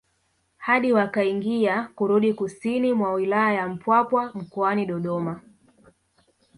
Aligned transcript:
Hadi 0.57 0.93
wakaingia 0.93 1.83
kurudi 1.95 2.33
kusini 2.33 2.93
mwa 2.93 3.13
wilaya 3.13 3.53
ya 3.53 3.67
Mpwapwa 3.69 4.31
mkoani 4.35 4.85
Dodoma 4.85 5.41